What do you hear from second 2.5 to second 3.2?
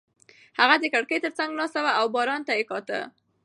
یې کاته.